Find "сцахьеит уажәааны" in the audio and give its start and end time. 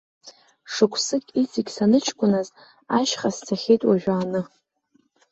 3.35-4.41